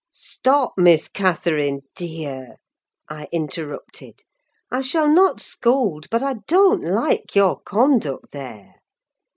"Stop, 0.13 0.73
Miss 0.77 1.07
Catherine, 1.07 1.81
dear!" 1.93 2.55
I 3.07 3.27
interrupted. 3.31 4.21
"I 4.71 4.81
shall 4.81 5.07
not 5.07 5.39
scold, 5.39 6.07
but 6.09 6.23
I 6.23 6.37
don't 6.47 6.81
like 6.81 7.35
your 7.35 7.59
conduct 7.61 8.31
there. 8.31 8.77